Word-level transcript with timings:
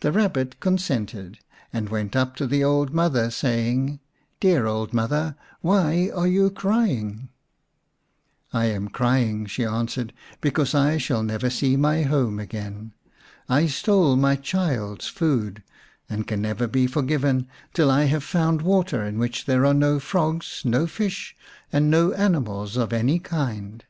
The 0.00 0.12
Kabbit 0.12 0.60
consented, 0.60 1.38
and 1.72 1.88
went 1.88 2.14
up 2.14 2.36
to 2.36 2.46
the 2.46 2.62
old 2.62 2.92
mother, 2.92 3.30
saying," 3.30 4.00
Dear 4.40 4.66
old 4.66 4.92
mother, 4.92 5.34
why 5.62 6.10
are 6.14 6.26
you 6.26 6.50
crying?" 6.50 7.30
"I 8.52 8.66
am 8.66 8.88
crying," 8.88 9.46
she 9.46 9.64
answered, 9.64 10.12
"because 10.42 10.74
I 10.74 10.98
shall 10.98 11.22
never 11.22 11.48
see 11.48 11.74
my 11.74 12.02
home 12.02 12.38
again. 12.38 12.92
I 13.48 13.64
stole 13.66 14.16
my 14.16 14.36
child's 14.36 15.08
food, 15.08 15.62
and 16.06 16.26
can 16.26 16.42
never 16.42 16.66
be 16.66 16.86
forgiven 16.86 17.48
till 17.72 17.90
I 17.90 18.02
have 18.04 18.24
found 18.24 18.60
water 18.60 19.06
in 19.06 19.18
which 19.18 19.48
are 19.48 19.72
no 19.72 20.00
frogs, 20.00 20.60
no 20.66 20.86
fish, 20.86 21.34
and 21.72 21.90
no 21.90 22.12
animals 22.12 22.76
of 22.76 22.92
any 22.92 23.18
kind. 23.20 23.84